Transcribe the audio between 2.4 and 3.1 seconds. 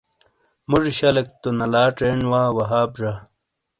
وہاب